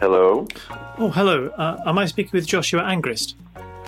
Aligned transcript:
Hello. 0.00 0.46
Oh, 0.98 1.10
hello. 1.10 1.48
Uh, 1.48 1.78
am 1.86 1.98
I 1.98 2.06
speaking 2.06 2.30
with 2.32 2.46
Joshua 2.46 2.82
Angrist? 2.82 3.34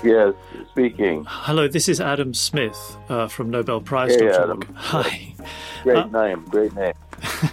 Yes, 0.04 0.34
speaking. 0.70 1.24
Hello, 1.26 1.68
this 1.68 1.88
is 1.88 2.00
Adam 2.00 2.34
Smith 2.34 2.96
uh, 3.08 3.28
from 3.28 3.50
Nobel 3.50 3.80
Prize. 3.80 4.14
Hey, 4.16 4.28
Adam. 4.28 4.60
Hi. 4.74 5.34
Great 5.84 5.96
Uh, 5.96 6.06
name. 6.08 6.44
Great 6.50 6.74
name. 6.74 6.92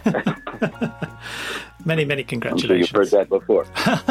Many, 1.85 2.03
many 2.03 2.23
I'm 2.23 2.27
sure 2.27 2.39
congratulations. 2.41 2.91
you've 2.91 2.97
heard 2.97 3.11
that 3.11 3.29
before. 3.29 3.65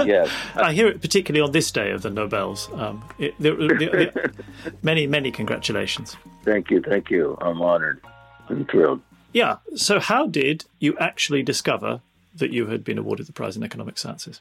yes. 0.06 0.30
I 0.54 0.72
hear 0.72 0.86
it 0.88 1.02
particularly 1.02 1.46
on 1.46 1.52
this 1.52 1.70
day 1.70 1.90
of 1.90 2.00
the 2.00 2.08
Nobels. 2.08 2.70
Um, 2.72 3.04
it, 3.18 3.34
the, 3.38 3.50
the, 3.50 3.66
the, 3.68 4.32
many, 4.82 5.06
many 5.06 5.30
congratulations. 5.30 6.16
Thank 6.44 6.70
you. 6.70 6.80
Thank 6.80 7.10
you. 7.10 7.36
I'm 7.42 7.60
honored 7.60 8.00
and 8.48 8.66
thrilled. 8.70 9.02
Yeah. 9.34 9.56
So, 9.76 10.00
how 10.00 10.26
did 10.26 10.64
you 10.78 10.96
actually 10.98 11.42
discover 11.42 12.00
that 12.39 12.52
you 12.52 12.66
had 12.66 12.84
been 12.84 12.98
awarded 12.98 13.27
the 13.27 13.32
prize 13.32 13.57
in 13.57 13.62
economic 13.62 13.98
sciences? 13.98 14.41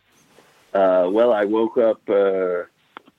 Uh, 0.73 1.07
well, 1.11 1.33
I 1.33 1.45
woke 1.45 1.77
up 1.77 2.01
uh, 2.09 2.63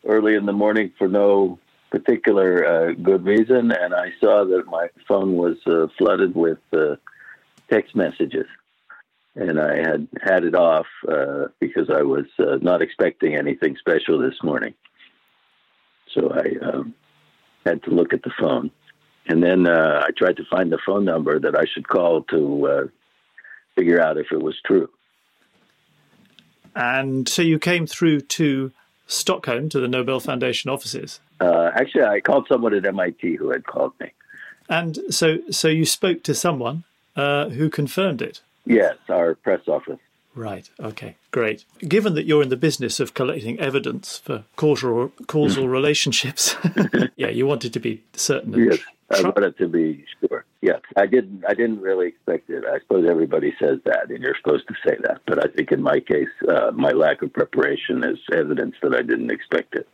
early 0.04 0.34
in 0.34 0.46
the 0.46 0.52
morning 0.52 0.92
for 0.98 1.08
no 1.08 1.58
particular 1.90 2.64
uh, 2.64 2.92
good 2.92 3.24
reason, 3.24 3.72
and 3.72 3.94
I 3.94 4.12
saw 4.20 4.44
that 4.44 4.66
my 4.66 4.88
phone 5.06 5.36
was 5.36 5.56
uh, 5.66 5.86
flooded 5.96 6.34
with 6.34 6.58
uh, 6.72 6.96
text 7.70 7.96
messages. 7.96 8.46
And 9.34 9.60
I 9.60 9.76
had 9.76 10.08
had 10.20 10.44
it 10.44 10.56
off 10.56 10.86
uh, 11.08 11.46
because 11.60 11.90
I 11.90 12.02
was 12.02 12.24
not 12.38 12.82
expecting 12.82 13.36
anything 13.36 13.76
special 13.78 14.18
this 14.18 14.34
morning. 14.42 14.74
So 16.12 16.32
I 16.32 16.66
um, 16.66 16.94
had 17.64 17.82
to 17.84 17.90
look 17.90 18.12
at 18.12 18.22
the 18.24 18.32
phone. 18.40 18.72
And 19.26 19.40
then 19.40 19.68
I 19.68 20.08
tried 20.16 20.38
to 20.38 20.44
find 20.50 20.72
the 20.72 20.80
phone 20.84 21.04
number 21.04 21.38
that 21.38 21.54
I 21.56 21.66
should 21.72 21.86
call 21.86 22.22
to 22.22 22.90
figure 23.78 24.00
out 24.00 24.16
if 24.18 24.32
it 24.32 24.42
was 24.42 24.56
true. 24.66 24.88
And 26.74 27.28
so 27.28 27.42
you 27.42 27.58
came 27.58 27.86
through 27.86 28.22
to 28.22 28.72
Stockholm 29.06 29.68
to 29.70 29.80
the 29.80 29.88
Nobel 29.88 30.20
Foundation 30.20 30.70
offices. 30.70 31.20
Uh, 31.40 31.70
actually, 31.74 32.02
I 32.02 32.20
called 32.20 32.46
someone 32.48 32.74
at 32.74 32.84
MIT 32.84 33.36
who 33.36 33.50
had 33.50 33.64
called 33.66 33.92
me. 34.00 34.12
And 34.68 34.98
so, 35.10 35.38
so 35.50 35.68
you 35.68 35.86
spoke 35.86 36.22
to 36.24 36.34
someone 36.34 36.84
uh, 37.16 37.48
who 37.50 37.70
confirmed 37.70 38.20
it. 38.20 38.42
Yes, 38.66 38.96
our 39.08 39.34
press 39.34 39.66
office. 39.66 39.98
Right. 40.38 40.70
Okay. 40.78 41.16
Great. 41.32 41.64
Given 41.80 42.14
that 42.14 42.24
you're 42.24 42.44
in 42.44 42.48
the 42.48 42.56
business 42.56 43.00
of 43.00 43.12
collecting 43.12 43.58
evidence 43.58 44.18
for 44.18 44.44
causal 44.54 45.10
causal 45.26 45.68
relationships, 45.68 46.54
yeah, 47.16 47.26
you 47.26 47.44
wanted 47.44 47.72
to 47.72 47.80
be 47.80 48.04
certain. 48.12 48.52
Yes, 48.54 48.78
I 49.10 49.22
wanted 49.22 49.58
to 49.58 49.66
be 49.66 50.04
sure. 50.20 50.44
Yes, 50.60 50.80
I 50.96 51.06
didn't. 51.06 51.44
I 51.48 51.54
didn't 51.54 51.80
really 51.80 52.06
expect 52.06 52.50
it. 52.50 52.64
I 52.64 52.78
suppose 52.78 53.04
everybody 53.10 53.52
says 53.58 53.80
that, 53.84 54.10
and 54.10 54.22
you're 54.22 54.36
supposed 54.36 54.68
to 54.68 54.74
say 54.86 54.96
that. 55.02 55.22
But 55.26 55.44
I 55.44 55.48
think 55.50 55.72
in 55.72 55.82
my 55.82 55.98
case, 55.98 56.28
uh, 56.48 56.70
my 56.72 56.92
lack 56.92 57.20
of 57.22 57.32
preparation 57.32 58.04
is 58.04 58.18
evidence 58.32 58.76
that 58.82 58.94
I 58.94 59.02
didn't 59.02 59.32
expect 59.32 59.74
it. 59.74 59.88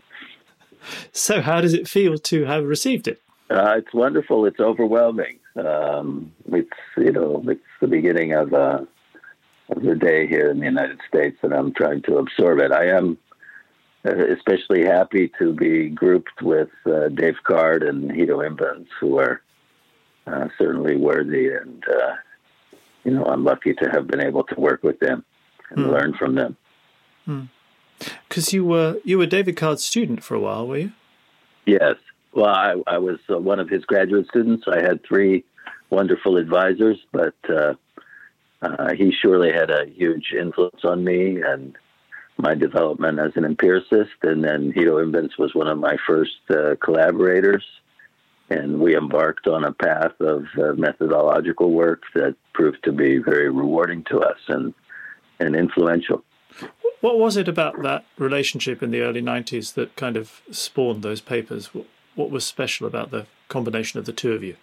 So, 1.12 1.41
how 1.41 1.62
does 1.62 1.73
it 1.73 1.89
feel 1.89 2.19
to 2.19 2.45
have 2.45 2.64
received 2.64 3.08
it? 3.08 3.23
Uh, 3.48 3.77
it's 3.79 3.95
wonderful. 3.95 4.45
It's 4.45 4.61
overwhelming. 4.61 5.39
Um, 5.56 6.33
it's 6.53 6.69
you 6.98 7.12
know, 7.12 7.42
it's 7.48 7.62
the 7.81 7.86
beginning 7.86 8.34
of 8.34 8.53
uh, 8.53 8.84
of 9.70 9.83
the 9.83 9.95
day 9.95 10.27
here 10.27 10.51
in 10.51 10.59
the 10.59 10.67
United 10.67 11.01
States, 11.09 11.39
and 11.43 11.53
I'm 11.53 11.73
trying 11.73 12.03
to 12.03 12.19
absorb 12.19 12.59
it. 12.61 12.73
I 12.73 12.89
am 12.89 13.19
uh, 14.07 14.15
especially 14.27 14.84
happy 14.84 15.33
to 15.39 15.55
be 15.55 15.89
grouped 15.89 16.43
with 16.43 16.69
uh, 16.87 17.09
Dave 17.09 17.37
Card 17.45 17.83
and 17.83 18.12
Guido 18.12 18.41
Imbens, 18.41 18.87
who 19.01 19.19
are 19.19 19.41
uh, 20.27 20.48
certainly 20.59 20.97
worthy, 20.97 21.48
and 21.48 21.85
uh, 21.89 22.15
you 23.05 23.12
know, 23.12 23.25
I'm 23.25 23.45
lucky 23.45 23.75
to 23.75 23.91
have 23.91 24.07
been 24.07 24.20
able 24.20 24.45
to 24.45 24.61
work 24.61 24.83
with 24.83 24.98
them 25.01 25.25
and 25.70 25.91
learn 25.91 26.15
from 26.15 26.35
them. 26.35 26.57
Because 28.29 28.53
you 28.53 28.65
were 28.65 28.98
you 29.05 29.19
were 29.19 29.27
David 29.27 29.57
Card's 29.57 29.85
student 29.85 30.23
for 30.23 30.35
a 30.35 30.41
while, 30.41 30.67
were 30.67 30.79
you? 30.79 30.92
Yes. 31.67 31.97
Well, 32.33 32.47
I, 32.47 32.74
I 32.86 32.98
was 32.98 33.19
uh, 33.30 33.39
one 33.39 33.61
of 33.61 33.69
his 33.69 33.85
graduate 33.85 34.27
students. 34.29 34.64
I 34.67 34.83
had 34.83 35.03
three 35.05 35.45
wonderful 35.91 36.36
advisors, 36.36 36.98
but 37.13 37.35
uh, 38.64 38.95
he 38.95 39.13
surely 39.13 39.52
had 39.52 39.70
a 39.70 39.86
huge 39.86 40.33
influence 40.39 40.85
on 40.85 41.05
me 41.05 41.41
and 41.42 41.77
my 42.39 42.55
development 42.55 43.19
as 43.19 43.33
an 43.36 43.45
empiricist. 43.45 44.13
And 44.23 44.42
then 44.42 44.70
Guido 44.73 45.05
Imbens 45.05 45.39
was 45.39 45.55
one 45.55 45.69
of 45.69 45.79
my 45.79 45.97
first 46.07 46.33
uh, 46.51 46.74
collaborators. 46.83 47.64
And 48.51 48.80
we 48.80 48.97
embarked 48.97 49.47
on 49.47 49.64
a 49.64 49.73
path 49.73 50.20
of 50.20 50.45
uh, 50.58 50.73
methodological 50.74 51.70
work 51.70 52.03
that 52.14 52.36
proved 52.53 52.83
to 52.85 52.92
be 52.92 53.19
very 53.19 53.48
rewarding 53.48 54.05
to 54.11 54.20
us 54.20 54.39
and, 54.48 54.74
and 55.41 55.57
influential. 55.57 56.23
What 57.01 57.19
was 57.19 57.36
it 57.36 57.48
about 57.48 57.83
that 57.83 58.05
relationship 58.19 58.83
in 58.83 58.91
the 58.91 59.01
early 59.01 59.20
'90s 59.20 59.74
that 59.74 59.97
kind 59.97 60.17
of 60.17 60.41
spawned 60.51 61.03
those 61.03 61.20
papers? 61.20 61.70
What 62.14 62.30
was 62.30 62.45
special 62.45 62.86
about 62.86 63.11
the 63.11 63.27
combination 63.48 63.98
of 63.98 64.07
the 64.07 64.13
two 64.13 64.33
of 64.33 64.42
you? 64.42 64.57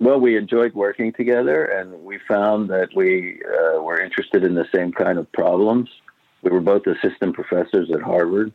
Well, 0.00 0.18
we 0.18 0.36
enjoyed 0.36 0.74
working 0.74 1.12
together, 1.12 1.64
and 1.64 2.04
we 2.04 2.18
found 2.26 2.68
that 2.70 2.88
we 2.96 3.40
uh, 3.46 3.80
were 3.80 4.00
interested 4.00 4.44
in 4.44 4.54
the 4.54 4.66
same 4.74 4.90
kind 4.92 5.18
of 5.18 5.30
problems. 5.32 5.88
We 6.42 6.50
were 6.50 6.60
both 6.60 6.82
assistant 6.86 7.34
professors 7.34 7.90
at 7.92 8.02
Harvard. 8.02 8.52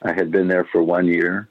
I 0.00 0.12
had 0.12 0.30
been 0.30 0.48
there 0.48 0.66
for 0.72 0.82
one 0.82 1.06
year. 1.06 1.48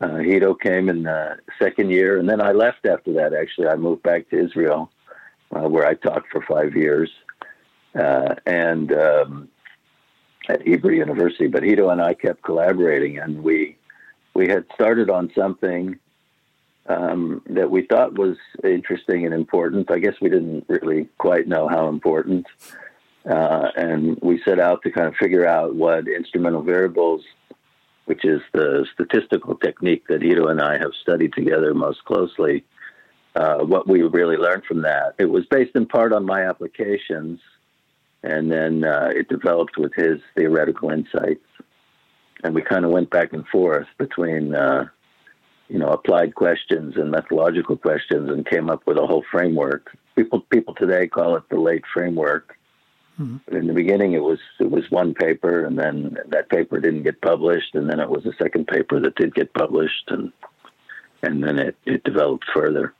Uh, 0.00 0.18
Guido 0.18 0.54
came 0.54 0.88
in 0.88 1.04
the 1.04 1.38
second 1.60 1.90
year, 1.90 2.18
and 2.18 2.28
then 2.28 2.40
I 2.40 2.50
left 2.52 2.84
after 2.84 3.12
that. 3.14 3.32
Actually, 3.32 3.68
I 3.68 3.76
moved 3.76 4.02
back 4.02 4.28
to 4.30 4.44
Israel, 4.44 4.90
uh, 5.54 5.68
where 5.68 5.86
I 5.86 5.94
taught 5.94 6.24
for 6.30 6.42
five 6.42 6.76
years, 6.76 7.10
uh, 7.94 8.34
and 8.44 8.92
um, 8.92 9.48
at 10.48 10.62
Hebrew 10.62 10.94
University. 10.94 11.46
But 11.46 11.62
Guido 11.62 11.90
and 11.90 12.02
I 12.02 12.14
kept 12.14 12.42
collaborating, 12.42 13.18
and 13.18 13.42
we 13.42 13.76
we 14.34 14.48
had 14.48 14.66
started 14.74 15.10
on 15.10 15.30
something 15.34 15.98
um, 16.88 17.42
that 17.50 17.70
we 17.70 17.86
thought 17.86 18.18
was 18.18 18.36
interesting 18.64 19.24
and 19.24 19.34
important. 19.34 19.90
I 19.90 19.98
guess 19.98 20.14
we 20.20 20.30
didn't 20.30 20.64
really 20.68 21.08
quite 21.18 21.46
know 21.46 21.68
how 21.68 21.88
important. 21.88 22.46
Uh, 23.28 23.70
and 23.76 24.18
we 24.22 24.40
set 24.42 24.58
out 24.58 24.82
to 24.82 24.90
kind 24.90 25.06
of 25.06 25.14
figure 25.16 25.46
out 25.46 25.74
what 25.74 26.08
instrumental 26.08 26.62
variables, 26.62 27.22
which 28.06 28.24
is 28.24 28.40
the 28.52 28.86
statistical 28.94 29.54
technique 29.56 30.06
that 30.08 30.20
Guido 30.20 30.48
and 30.48 30.62
I 30.62 30.78
have 30.78 30.92
studied 31.02 31.34
together 31.34 31.74
most 31.74 32.02
closely, 32.06 32.64
uh, 33.36 33.58
what 33.58 33.86
we 33.86 34.02
really 34.02 34.36
learned 34.36 34.64
from 34.64 34.82
that. 34.82 35.14
It 35.18 35.26
was 35.26 35.44
based 35.46 35.76
in 35.76 35.84
part 35.84 36.14
on 36.14 36.24
my 36.24 36.48
applications, 36.48 37.40
and 38.22 38.50
then 38.50 38.84
uh, 38.84 39.10
it 39.14 39.28
developed 39.28 39.76
with 39.76 39.92
his 39.94 40.20
theoretical 40.34 40.90
insights. 40.90 41.44
And 42.42 42.54
we 42.54 42.62
kind 42.62 42.84
of 42.84 42.92
went 42.92 43.10
back 43.10 43.32
and 43.32 43.46
forth 43.48 43.88
between 43.98 44.54
uh, 44.54 44.86
you 45.68 45.78
know, 45.78 45.88
applied 45.88 46.34
questions 46.34 46.96
and 46.96 47.10
methodological 47.10 47.76
questions 47.76 48.30
and 48.30 48.46
came 48.46 48.70
up 48.70 48.86
with 48.86 48.96
a 48.96 49.06
whole 49.06 49.24
framework. 49.30 49.96
People 50.16 50.40
people 50.40 50.74
today 50.74 51.06
call 51.06 51.36
it 51.36 51.44
the 51.50 51.60
late 51.60 51.84
framework. 51.92 52.56
But 53.46 53.56
in 53.56 53.66
the 53.66 53.74
beginning, 53.74 54.12
it 54.12 54.22
was 54.22 54.38
it 54.60 54.70
was 54.70 54.90
one 54.90 55.12
paper, 55.12 55.64
and 55.64 55.78
then 55.78 56.16
that 56.28 56.48
paper 56.48 56.78
didn't 56.80 57.02
get 57.02 57.20
published, 57.20 57.74
and 57.74 57.90
then 57.90 58.00
it 58.00 58.08
was 58.08 58.24
a 58.26 58.32
second 58.34 58.68
paper 58.68 59.00
that 59.00 59.16
did 59.16 59.34
get 59.34 59.52
published, 59.54 60.04
and 60.08 60.32
and 61.22 61.42
then 61.42 61.58
it, 61.58 61.76
it 61.84 62.04
developed 62.04 62.44
further. 62.54 62.94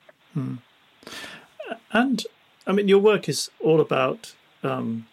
And 1.92 2.24
I 2.66 2.72
mean, 2.72 2.88
your 2.88 2.98
work 2.98 3.28
is 3.28 3.50
all 3.60 3.80
about 3.80 4.34
um, 4.62 5.06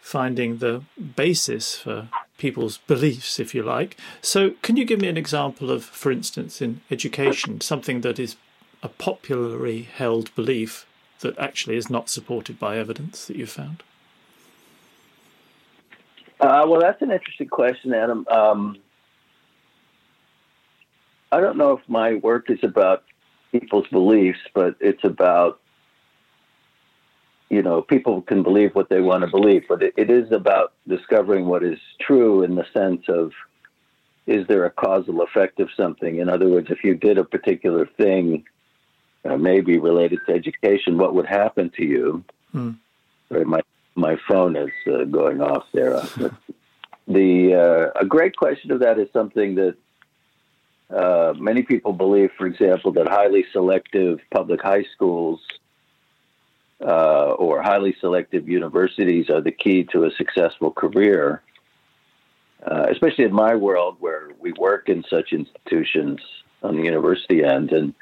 finding 0.00 0.58
the 0.58 0.82
basis 1.16 1.76
for 1.76 2.08
people's 2.42 2.78
beliefs, 2.78 3.38
if 3.38 3.54
you 3.54 3.62
like. 3.62 3.96
So, 4.20 4.50
can 4.62 4.76
you 4.76 4.84
give 4.84 5.00
me 5.00 5.06
an 5.06 5.16
example 5.16 5.70
of, 5.70 5.84
for 5.84 6.10
instance, 6.10 6.60
in 6.60 6.80
education, 6.90 7.60
something 7.60 8.00
that 8.00 8.18
is 8.18 8.34
a 8.82 8.88
popularly 8.88 9.82
held 9.82 10.34
belief 10.34 10.84
that 11.20 11.38
actually 11.38 11.76
is 11.76 11.88
not 11.88 12.10
supported 12.10 12.58
by 12.58 12.78
evidence 12.78 13.26
that 13.26 13.36
you've 13.36 13.48
found? 13.48 13.84
Uh, 16.40 16.64
well, 16.66 16.80
that's 16.80 17.00
an 17.00 17.12
interesting 17.12 17.46
question, 17.46 17.94
Adam. 17.94 18.26
Um, 18.28 18.76
I 21.30 21.40
don't 21.40 21.56
know 21.56 21.74
if 21.74 21.88
my 21.88 22.14
work 22.14 22.50
is 22.50 22.58
about 22.64 23.04
people's 23.52 23.86
beliefs, 23.86 24.40
but 24.52 24.74
it's 24.80 25.04
about 25.04 25.60
you 27.52 27.62
know 27.62 27.82
people 27.82 28.22
can 28.22 28.42
believe 28.42 28.74
what 28.74 28.88
they 28.88 29.02
want 29.02 29.22
to 29.22 29.30
believe, 29.30 29.64
but 29.68 29.82
it, 29.82 29.92
it 29.98 30.10
is 30.10 30.32
about 30.32 30.72
discovering 30.88 31.44
what 31.44 31.62
is 31.62 31.78
true 32.00 32.42
in 32.42 32.54
the 32.54 32.64
sense 32.72 33.04
of 33.08 33.30
is 34.26 34.46
there 34.46 34.64
a 34.64 34.70
causal 34.70 35.20
effect 35.20 35.60
of 35.60 35.68
something? 35.76 36.16
In 36.18 36.30
other 36.30 36.48
words, 36.48 36.68
if 36.70 36.82
you 36.82 36.94
did 36.94 37.18
a 37.18 37.24
particular 37.24 37.84
thing, 37.98 38.44
uh, 39.26 39.36
maybe 39.36 39.78
related 39.78 40.20
to 40.26 40.32
education, 40.32 40.96
what 40.96 41.14
would 41.14 41.26
happen 41.26 41.70
to 41.76 41.84
you? 41.84 42.24
Hmm. 42.52 42.70
Sorry, 43.28 43.44
my 43.44 43.60
my 43.94 44.16
phone 44.26 44.56
is 44.56 44.72
uh, 44.86 45.04
going 45.04 45.42
off 45.42 45.66
there. 45.72 46.02
The 47.08 47.92
uh, 47.96 48.00
a 48.00 48.06
great 48.06 48.36
question 48.36 48.70
of 48.70 48.78
that 48.78 48.96
is 48.96 49.08
something 49.12 49.56
that 49.56 49.74
uh, 50.88 51.34
many 51.36 51.62
people 51.62 51.92
believe, 51.92 52.30
for 52.38 52.46
example, 52.46 52.92
that 52.92 53.08
highly 53.08 53.44
selective 53.52 54.20
public 54.32 54.62
high 54.62 54.84
schools 54.94 55.40
uh, 56.82 57.32
or 57.38 57.62
highly 57.62 57.94
selective 58.00 58.48
universities 58.48 59.30
are 59.30 59.40
the 59.40 59.52
key 59.52 59.84
to 59.92 60.04
a 60.04 60.10
successful 60.12 60.70
career. 60.70 61.42
uh, 62.66 62.86
especially 62.90 63.24
in 63.24 63.32
my 63.32 63.54
world 63.54 63.96
where 64.00 64.30
we 64.40 64.52
work 64.52 64.88
in 64.88 65.04
such 65.10 65.32
institutions 65.32 66.20
on 66.62 66.76
the 66.76 66.82
university 66.82 67.42
end. 67.42 67.72
And 67.72 67.94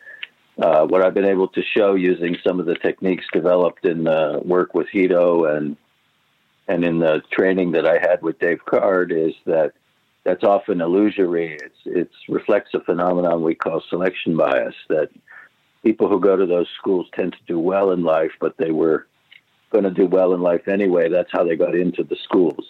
uh, 0.61 0.87
what 0.87 1.05
I've 1.05 1.15
been 1.15 1.25
able 1.25 1.49
to 1.49 1.63
show 1.63 1.95
using 1.95 2.37
some 2.47 2.61
of 2.61 2.67
the 2.67 2.75
techniques 2.75 3.25
developed 3.33 3.87
in 3.87 4.07
uh, 4.07 4.41
work 4.43 4.75
with 4.75 4.89
Guido 4.93 5.45
and 5.45 5.77
and 6.69 6.85
in 6.85 7.01
the 7.01 7.21
training 7.33 7.73
that 7.73 7.85
I 7.85 7.99
had 7.99 8.23
with 8.23 8.39
Dave 8.39 8.65
Card 8.65 9.11
is 9.11 9.35
that 9.45 9.73
that's 10.23 10.45
often 10.45 10.81
illusory. 10.81 11.55
It's 11.61 11.79
it 11.87 12.11
reflects 12.29 12.71
a 12.75 12.81
phenomenon 12.81 13.43
we 13.43 13.55
call 13.57 13.83
selection 13.89 14.37
bias. 14.37 14.75
That 14.89 15.09
people 15.83 16.09
who 16.09 16.21
go 16.21 16.37
to 16.37 16.47
those 16.47 16.69
schools 16.79 17.07
tend 17.15 17.33
to 17.33 17.39
do 17.47 17.59
well 17.59 17.91
in 17.91 18.03
life, 18.03 18.33
but 18.41 18.57
they 18.57 18.71
were 18.71 19.07
going 19.71 19.85
to 19.85 19.91
do 19.91 20.07
well 20.07 20.35
in 20.35 20.41
life 20.41 20.69
anyway. 20.69 21.09
That's 21.09 21.31
how 21.33 21.45
they 21.45 21.57
got 21.57 21.75
into 21.75 22.05
the 22.05 22.17
schools. 22.17 22.67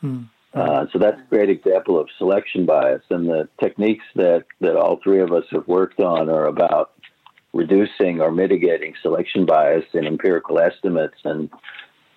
Hmm. 0.00 0.24
Uh, 0.52 0.86
so 0.92 0.98
that's 0.98 1.20
a 1.20 1.24
great 1.30 1.48
example 1.48 1.98
of 1.98 2.08
selection 2.18 2.66
bias. 2.66 3.02
And 3.08 3.28
the 3.28 3.48
techniques 3.60 4.04
that, 4.16 4.44
that 4.60 4.76
all 4.76 4.98
three 5.02 5.20
of 5.20 5.32
us 5.32 5.44
have 5.50 5.66
worked 5.66 6.00
on 6.00 6.28
are 6.28 6.46
about 6.46 6.92
reducing 7.52 8.20
or 8.20 8.30
mitigating 8.30 8.94
selection 9.00 9.46
bias 9.46 9.84
in 9.94 10.06
empirical 10.06 10.58
estimates 10.58 11.18
and 11.24 11.50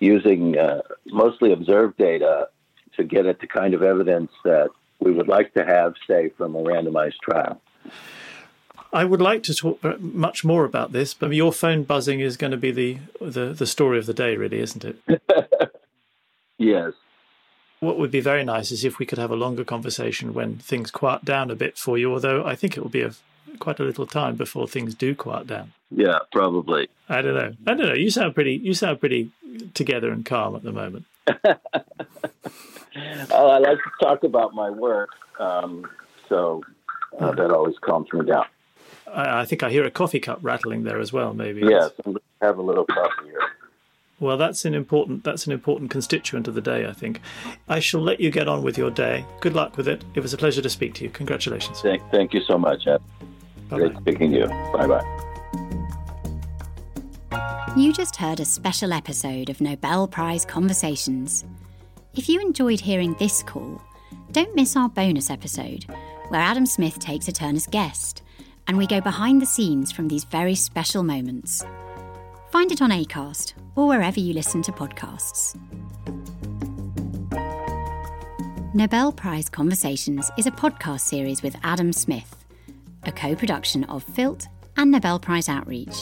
using 0.00 0.58
uh, 0.58 0.82
mostly 1.06 1.52
observed 1.52 1.96
data 1.96 2.48
to 2.96 3.04
get 3.04 3.26
at 3.26 3.40
the 3.40 3.46
kind 3.46 3.74
of 3.74 3.82
evidence 3.82 4.30
that 4.44 4.68
we 5.00 5.12
would 5.12 5.28
like 5.28 5.52
to 5.54 5.64
have, 5.64 5.94
say, 6.06 6.30
from 6.36 6.54
a 6.54 6.62
randomized 6.62 7.18
trial. 7.22 7.60
I 8.92 9.04
would 9.04 9.20
like 9.20 9.42
to 9.44 9.54
talk 9.54 9.82
much 10.00 10.44
more 10.44 10.64
about 10.64 10.92
this, 10.92 11.14
but 11.14 11.32
your 11.32 11.52
phone 11.52 11.82
buzzing 11.82 12.20
is 12.20 12.36
going 12.36 12.52
to 12.52 12.56
be 12.56 12.70
the 12.70 12.98
the, 13.20 13.52
the 13.52 13.66
story 13.66 13.98
of 13.98 14.06
the 14.06 14.14
day, 14.14 14.36
really, 14.36 14.60
isn't 14.60 14.84
it? 14.84 15.22
yes. 16.58 16.92
What 17.80 17.98
would 17.98 18.10
be 18.10 18.20
very 18.20 18.44
nice 18.44 18.70
is 18.70 18.84
if 18.84 18.98
we 18.98 19.06
could 19.06 19.18
have 19.18 19.30
a 19.30 19.36
longer 19.36 19.64
conversation 19.64 20.32
when 20.32 20.56
things 20.56 20.90
quiet 20.90 21.24
down 21.24 21.50
a 21.50 21.54
bit 21.54 21.76
for 21.76 21.98
you. 21.98 22.12
Although 22.12 22.44
I 22.44 22.54
think 22.54 22.76
it 22.76 22.80
will 22.80 22.88
be 22.88 23.02
a, 23.02 23.12
quite 23.58 23.78
a 23.78 23.84
little 23.84 24.06
time 24.06 24.36
before 24.36 24.66
things 24.66 24.94
do 24.94 25.14
quiet 25.14 25.46
down. 25.46 25.72
Yeah, 25.90 26.18
probably. 26.32 26.88
I 27.08 27.22
don't 27.22 27.34
know. 27.34 27.52
I 27.66 27.74
don't 27.74 27.86
know. 27.86 27.94
You 27.94 28.10
sound 28.10 28.34
pretty. 28.34 28.54
You 28.54 28.74
sound 28.74 29.00
pretty 29.00 29.30
together 29.74 30.10
and 30.10 30.24
calm 30.24 30.56
at 30.56 30.62
the 30.62 30.72
moment. 30.72 31.04
oh, 33.30 33.48
I 33.48 33.58
like 33.58 33.78
to 33.78 33.90
talk 34.00 34.24
about 34.24 34.54
my 34.54 34.70
work, 34.70 35.10
um, 35.38 35.88
so 36.28 36.62
uh, 37.18 37.32
that 37.32 37.50
always 37.50 37.76
calms 37.80 38.12
me 38.12 38.24
down. 38.24 38.46
I, 39.08 39.40
I, 39.40 39.44
think 39.44 39.62
I 39.62 39.70
hear 39.70 39.84
a 39.84 39.90
coffee 39.90 40.20
cup 40.20 40.38
rattling 40.42 40.84
there 40.84 41.00
as 41.00 41.12
well. 41.12 41.34
Maybe. 41.34 41.62
Yes, 41.62 41.90
have 42.42 42.58
a 42.58 42.62
little 42.62 42.84
coffee 42.84 43.26
here. 43.26 43.40
Well, 44.18 44.38
that's 44.38 44.64
an 44.64 44.74
important 44.74 45.24
that's 45.24 45.46
an 45.46 45.52
important 45.52 45.90
constituent 45.90 46.48
of 46.48 46.54
the 46.54 46.62
day. 46.62 46.86
I 46.86 46.92
think. 46.92 47.20
I 47.68 47.80
shall 47.80 48.00
let 48.00 48.20
you 48.20 48.30
get 48.30 48.48
on 48.48 48.62
with 48.62 48.78
your 48.78 48.90
day. 48.90 49.26
Good 49.40 49.54
luck 49.54 49.76
with 49.76 49.88
it. 49.88 50.04
It 50.14 50.20
was 50.20 50.32
a 50.32 50.38
pleasure 50.38 50.62
to 50.62 50.70
speak 50.70 50.94
to 50.94 51.04
you. 51.04 51.10
Congratulations. 51.10 51.80
Thank, 51.80 52.02
thank 52.10 52.32
you 52.32 52.40
so 52.40 52.56
much. 52.56 52.86
Ed. 52.86 53.00
Great 53.68 53.96
speaking 53.98 54.30
to 54.32 54.38
you. 54.38 54.46
Bye 54.72 54.86
bye. 54.86 55.26
You 57.76 57.92
just 57.92 58.16
heard 58.16 58.40
a 58.40 58.44
special 58.46 58.94
episode 58.94 59.50
of 59.50 59.60
Nobel 59.60 60.08
Prize 60.08 60.46
Conversations. 60.46 61.44
If 62.14 62.26
you 62.26 62.40
enjoyed 62.40 62.80
hearing 62.80 63.14
this 63.18 63.42
call, 63.42 63.82
don't 64.32 64.54
miss 64.54 64.76
our 64.76 64.88
bonus 64.88 65.28
episode, 65.28 65.84
where 66.28 66.40
Adam 66.40 66.64
Smith 66.64 66.98
takes 66.98 67.28
a 67.28 67.32
turn 67.32 67.54
as 67.54 67.66
guest, 67.66 68.22
and 68.68 68.76
we 68.76 68.86
go 68.86 69.00
behind 69.00 69.40
the 69.40 69.46
scenes 69.46 69.92
from 69.92 70.08
these 70.08 70.24
very 70.24 70.54
special 70.54 71.02
moments. 71.02 71.64
Find 72.50 72.70
it 72.72 72.82
on 72.82 72.90
ACAST 72.90 73.54
or 73.74 73.86
wherever 73.86 74.20
you 74.20 74.32
listen 74.32 74.62
to 74.62 74.72
podcasts. 74.72 75.54
Nobel 78.74 79.12
Prize 79.12 79.48
Conversations 79.48 80.30
is 80.36 80.46
a 80.46 80.50
podcast 80.50 81.00
series 81.00 81.42
with 81.42 81.56
Adam 81.62 81.92
Smith, 81.92 82.44
a 83.04 83.12
co 83.12 83.34
production 83.34 83.84
of 83.84 84.04
FILT 84.04 84.46
and 84.76 84.90
Nobel 84.90 85.18
Prize 85.18 85.48
Outreach. 85.48 85.96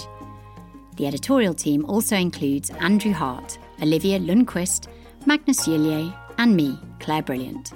The 0.97 1.07
editorial 1.07 1.55
team 1.55 1.85
also 1.87 2.17
includes 2.17 2.71
Andrew 2.71 3.13
Hart, 3.13 3.59
Olivia 3.83 4.19
Lundquist, 4.19 4.89
Magnus 5.27 5.67
Yillier, 5.67 6.15
and 6.39 6.57
me, 6.57 6.79
Claire 7.01 7.23
Brilliant. 7.23 7.73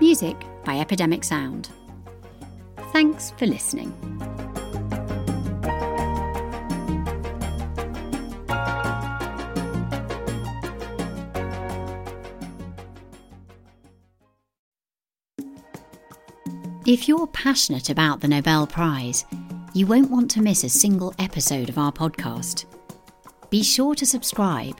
Music 0.00 0.36
by 0.64 0.78
Epidemic 0.78 1.24
Sound. 1.24 1.70
Thanks 2.92 3.30
for 3.32 3.46
listening. 3.46 3.92
If 16.84 17.08
you're 17.08 17.26
passionate 17.28 17.88
about 17.88 18.20
the 18.20 18.28
Nobel 18.28 18.66
Prize, 18.66 19.24
you 19.72 19.86
won't 19.86 20.10
want 20.10 20.30
to 20.32 20.42
miss 20.42 20.62
a 20.62 20.68
single 20.68 21.14
episode 21.18 21.70
of 21.70 21.78
our 21.78 21.92
podcast. 21.92 22.66
Be 23.48 23.62
sure 23.62 23.94
to 23.94 24.04
subscribe. 24.04 24.76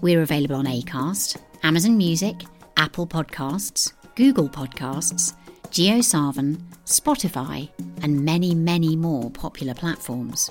We're 0.00 0.22
available 0.22 0.56
on 0.56 0.66
Acast, 0.66 1.38
Amazon 1.64 1.96
Music, 1.96 2.36
Apple 2.76 3.06
Podcasts, 3.06 3.94
Google 4.14 4.48
Podcasts, 4.48 5.34
JioSaavn, 5.70 6.60
Spotify, 6.90 7.68
and 8.02 8.24
many, 8.24 8.52
many 8.52 8.96
more 8.96 9.30
popular 9.30 9.74
platforms. 9.74 10.50